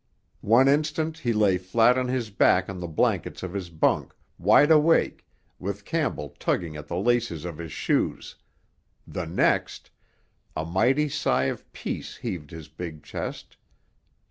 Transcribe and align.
One 0.41 0.67
instant 0.67 1.19
he 1.19 1.31
lay 1.31 1.59
flat 1.59 1.95
on 1.95 2.07
his 2.07 2.31
back 2.31 2.67
on 2.69 2.79
the 2.79 2.87
blankets 2.87 3.43
of 3.43 3.53
his 3.53 3.69
bunk, 3.69 4.15
wide 4.39 4.71
awake, 4.71 5.27
with 5.59 5.85
Campbell 5.85 6.29
tugging 6.39 6.75
at 6.75 6.87
the 6.87 6.97
laces 6.97 7.45
of 7.45 7.59
his 7.59 7.71
shoes; 7.71 8.35
the 9.05 9.25
next—a 9.27 10.65
mighty 10.65 11.07
sigh 11.07 11.43
of 11.53 11.71
peace 11.71 12.15
heaved 12.17 12.49
his 12.49 12.67
big 12.67 13.03
chest. 13.03 13.57